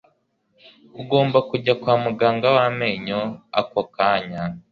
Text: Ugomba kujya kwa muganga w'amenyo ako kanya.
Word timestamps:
Ugomba 1.01 1.37
kujya 1.49 1.73
kwa 1.81 1.93
muganga 2.03 2.47
w'amenyo 2.55 3.21
ako 3.59 3.81
kanya. 3.95 4.43